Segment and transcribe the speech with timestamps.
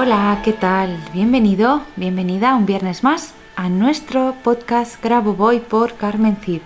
[0.00, 0.96] Hola, ¿qué tal?
[1.12, 6.60] Bienvenido, bienvenida un viernes más a nuestro podcast Grabo Voy por Carmen Cid.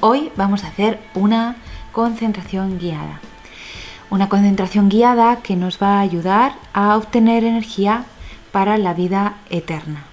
[0.00, 1.56] Hoy vamos a hacer una
[1.92, 3.20] concentración guiada.
[4.08, 8.06] Una concentración guiada que nos va a ayudar a obtener energía
[8.52, 10.04] para la vida eterna.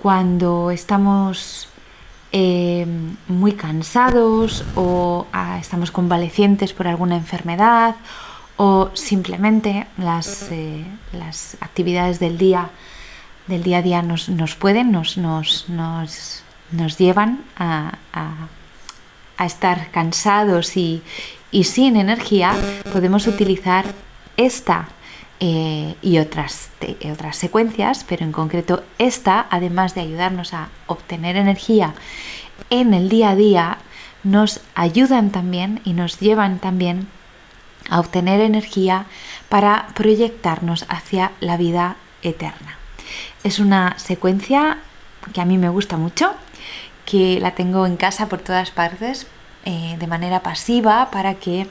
[0.00, 1.68] Cuando estamos
[2.30, 2.86] eh,
[3.26, 7.96] muy cansados o ah, estamos convalecientes por alguna enfermedad
[8.56, 12.70] o simplemente las, eh, las actividades del día,
[13.46, 17.98] del día a día nos, pueden, nos, nos, nos, llevan a,
[19.38, 21.02] estar cansados y,
[21.62, 22.54] sin energía,
[22.92, 23.84] podemos utilizar
[24.36, 24.88] esta
[25.40, 26.70] eh, y otras,
[27.12, 31.94] otras secuencias, pero en concreto esta, además de ayudarnos a obtener energía
[32.70, 33.78] en el día a día,
[34.24, 37.08] nos ayudan también y nos llevan también
[37.90, 39.06] a obtener energía
[39.48, 42.78] para proyectarnos hacia la vida eterna.
[43.44, 44.78] Es una secuencia
[45.32, 46.34] que a mí me gusta mucho,
[47.04, 49.26] que la tengo en casa por todas partes
[49.64, 51.66] eh, de manera pasiva para que,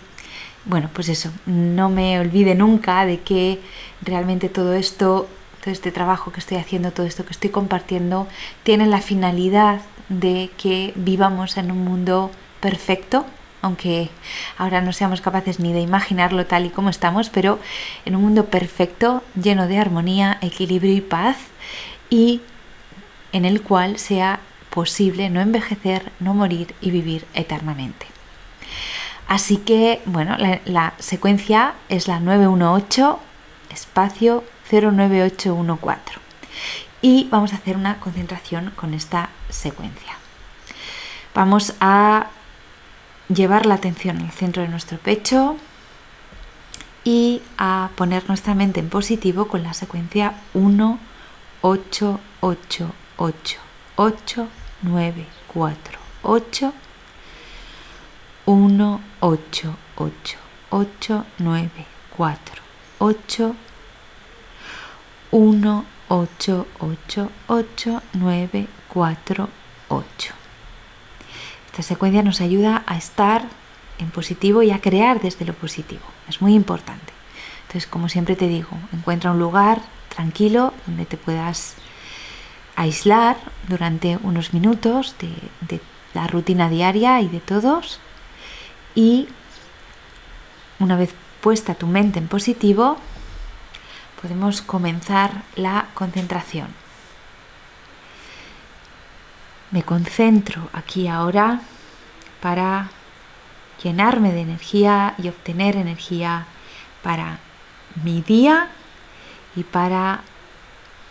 [0.66, 3.62] bueno, pues eso, no me olvide nunca de que
[4.02, 5.28] realmente todo esto,
[5.62, 8.28] todo este trabajo que estoy haciendo, todo esto que estoy compartiendo,
[8.64, 13.26] tiene la finalidad de que vivamos en un mundo perfecto,
[13.66, 14.12] aunque
[14.60, 17.60] ahora no seamos capaces ni de imaginarlo tal y como estamos, pero
[18.06, 21.38] en un mundo perfecto, lleno de armonía, equilibrio y paz,
[22.12, 22.42] y
[23.32, 24.40] en el cual sea
[24.70, 28.06] posible no envejecer, no morir y vivir eternamente.
[29.28, 33.20] Así que, bueno, la, secuencia es la 918
[33.72, 36.20] espacio 09814
[37.02, 40.14] y vamos a hacer una concentración con esta secuencia.
[41.34, 42.28] Vamos a
[43.30, 45.58] llevar la atención al centro de nuestro pecho
[47.04, 51.00] y a poner nuestra mente en positivo con la secuencia 1,
[51.62, 53.58] 8, 8, 8,
[53.96, 54.48] 8,
[54.82, 56.74] 9, 4, 8,
[58.46, 60.38] 1, 8, 8,
[60.70, 61.70] 8, 9,
[62.18, 62.62] 4,
[63.00, 63.56] 8,
[65.32, 69.50] 1, 8, 8, 8, 9, 4,
[69.90, 70.45] 8.
[71.76, 73.44] Esta secuencia nos ayuda a estar
[73.98, 76.04] en positivo y a crear desde lo positivo.
[76.30, 77.12] Es muy importante.
[77.64, 81.76] Entonces, como siempre te digo, encuentra un lugar tranquilo donde te puedas
[82.78, 83.36] aislar
[83.68, 85.82] durante unos minutos de,
[86.14, 88.00] la rutina diaria y de todos.
[88.96, 89.28] Y
[90.80, 92.96] una vez puesta tu mente en positivo,
[94.22, 96.85] podemos comenzar la concentración.
[99.76, 101.60] Me concentro aquí ahora
[102.42, 102.92] para
[103.84, 106.46] llenarme de energía y obtener energía
[107.04, 107.40] para
[108.02, 108.70] mi día
[109.54, 110.22] y para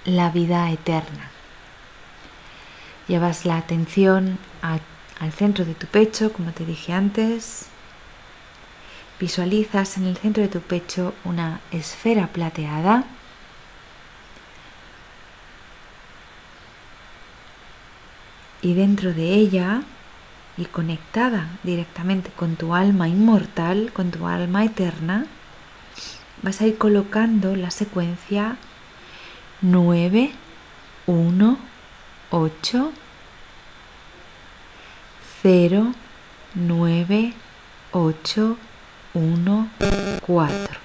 [0.07, 1.29] la vida eterna.
[3.07, 7.67] Llevas la atención al centro de tu pecho, como te dije antes.
[9.21, 13.05] Visualizas en el centro de tu pecho una esfera plateada
[18.65, 19.83] y dentro de ella
[20.57, 25.27] y conectada directamente con tu alma inmortal, con tu alma eterna,
[26.43, 28.57] vas a ir colocando la secuencia
[29.61, 30.33] 9,
[31.07, 31.59] 1,
[32.31, 32.93] 8,
[35.43, 35.95] 0,
[36.55, 37.35] 9,
[37.93, 38.57] 8,
[39.13, 39.69] 1,
[40.27, 40.81] 4.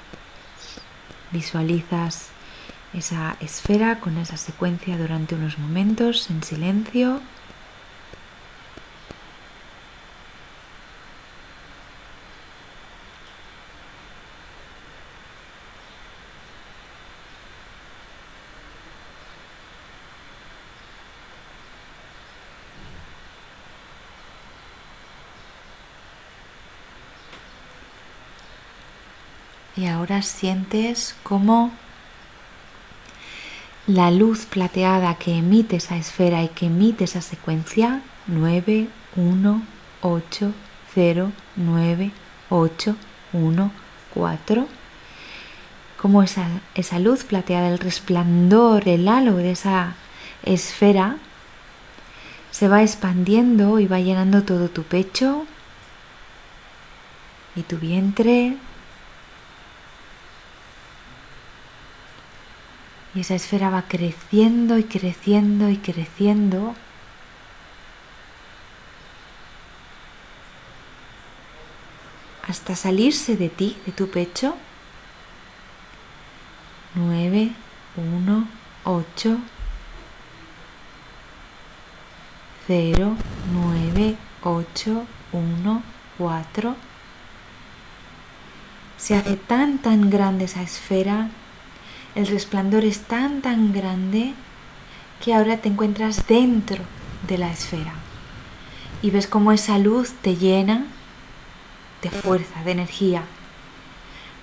[1.31, 2.29] Visualizas
[2.93, 7.21] esa esfera con esa secuencia durante unos momentos en silencio.
[29.79, 31.71] Y ahora sientes cómo
[33.87, 39.61] la luz plateada que emite esa esfera y que emite esa secuencia 9, 1,
[40.01, 40.51] 8,
[40.93, 42.11] 0, 9,
[42.49, 42.95] 8,
[43.31, 43.71] 1,
[44.13, 44.67] 4,
[45.95, 49.95] como esa, esa luz plateada, el resplandor, el halo de esa
[50.43, 51.15] esfera
[52.51, 55.45] se va expandiendo y va llenando todo tu pecho
[57.55, 58.57] y tu vientre,
[63.15, 66.75] Y esa esfera va creciendo y creciendo y creciendo.
[72.49, 74.55] hasta salirse de ti, de tu pecho.
[76.95, 77.51] 9,
[77.95, 78.47] 1,
[78.85, 79.37] 8,
[82.67, 83.15] 0,
[83.53, 85.83] 9, 8, 1,
[86.17, 86.75] 4.
[88.97, 91.29] Se hace tan tan grande esa esfera
[92.15, 94.33] el resplandor es tan tan grande
[95.23, 96.83] que ahora te encuentras dentro
[97.27, 97.93] de la esfera
[99.01, 100.85] y ves cómo esa luz te llena
[102.01, 103.23] de fuerza, de energía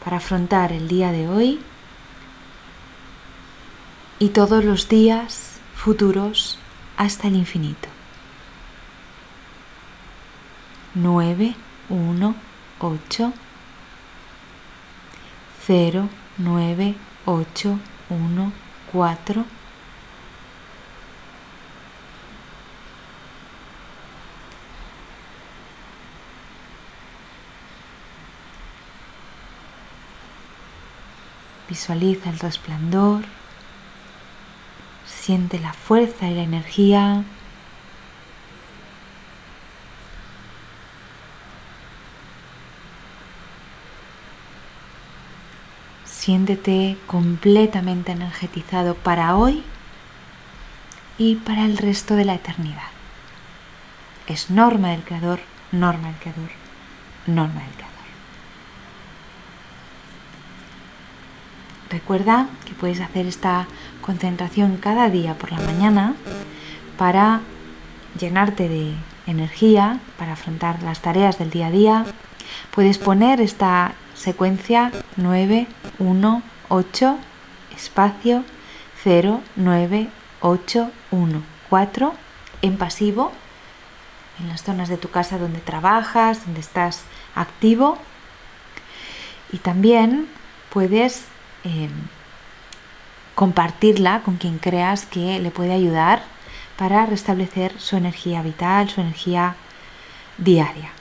[0.05, 1.61] para afrontar el día de hoy
[4.19, 6.59] y todos los días futuros
[6.97, 7.89] hasta el infinito.
[10.95, 11.55] 9,
[11.91, 12.35] 1,
[12.79, 13.33] 8,
[15.67, 16.09] 0,
[16.39, 16.95] 9,
[17.29, 17.79] 8,
[18.09, 18.53] 1,
[18.93, 19.45] 4.
[31.69, 33.25] Visualiza el resplandor,
[35.05, 37.25] siente la fuerza y la energía
[46.27, 49.63] Siéntete completamente energetizado para hoy
[51.19, 52.91] y para el resto de la eternidad.
[54.27, 55.39] Es norma del Creador,
[55.71, 56.51] norma del Creador,
[57.29, 58.07] norma del Creador.
[61.91, 63.69] Recuerda que puedes hacer esta
[64.01, 66.17] concentración cada día por la mañana
[66.99, 67.43] para
[68.19, 68.95] llenarte de
[69.29, 72.05] energía, para afrontar las tareas del día a día.
[72.73, 75.67] Puedes poner esta secuencia 9,
[75.99, 77.19] 1, 8,
[77.75, 78.45] espacio
[79.03, 80.09] 0, 9,
[80.41, 82.15] 8, 1, 4
[82.63, 83.33] en pasivo
[84.41, 87.05] en las zonas de tu casa donde trabajas, donde estás
[87.35, 87.99] activo.
[89.53, 90.29] Y también
[90.71, 91.25] puedes
[91.65, 91.91] em,
[93.35, 96.23] compartirla con quien creas que le puede ayudar
[96.77, 99.57] para restablecer su energía vital, su energía
[100.37, 100.96] diaria.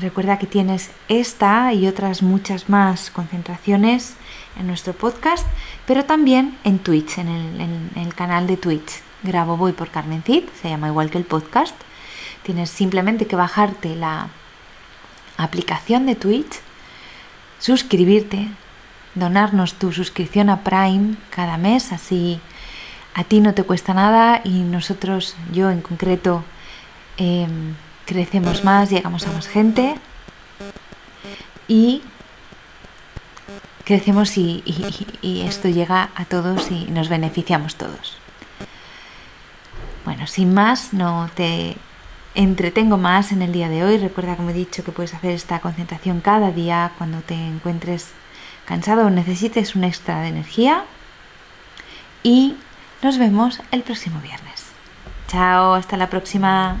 [0.00, 4.14] Recuerda que tienes esta y otras muchas más concentraciones
[4.58, 5.46] en nuestro podcast,
[5.86, 9.02] pero también en Twitch, en el, canal de Twitch.
[9.22, 11.74] Grabo Voy por Carmen Cid, se llama igual que el podcast.
[12.42, 14.28] Tienes simplemente que bajarte la
[15.36, 16.60] aplicación de Twitch,
[17.58, 18.48] suscribirte,
[19.14, 22.40] donarnos tu suscripción a Prime cada mes, así
[23.14, 26.42] a ti no te cuesta nada y nosotros, yo en concreto,
[27.18, 27.74] em,
[28.10, 29.94] crecemos más, llegamos a más gente
[31.68, 32.02] y
[33.84, 34.64] crecemos y,
[35.46, 38.18] esto llega a todos y nos beneficiamos todos.
[40.04, 41.76] Bueno, sin más, no te
[42.34, 43.98] entretengo más en el día de hoy.
[43.98, 48.08] Recuerda, como he dicho, que puedes hacer esta concentración cada día cuando te encuentres
[48.64, 50.84] cansado o necesites un extra de energía.
[52.24, 52.56] Y
[53.02, 54.66] nos vemos el próximo viernes.
[55.28, 56.80] Chao, hasta la próxima.